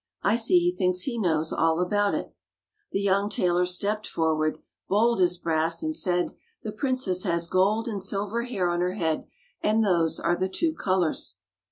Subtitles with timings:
[0.23, 2.33] I see he thinks he knows all about it."
[2.91, 4.57] The young tailor stepped forward,
[4.89, 9.27] bold as brass, and said, "The princess has gold and silver hair on her head,
[9.61, 11.37] and those are the two colors."